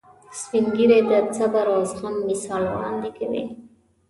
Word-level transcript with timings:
سپین 0.39 0.65
ږیری 0.75 0.99
د 1.09 1.11
صبر 1.37 1.65
او 1.75 1.81
زغم 1.91 2.15
مثال 2.29 2.63
وړاندې 2.67 3.09
کوي 3.17 3.43